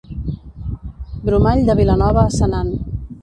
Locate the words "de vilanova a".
1.69-2.35